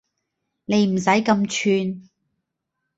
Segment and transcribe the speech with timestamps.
[0.65, 2.09] 你唔使咁串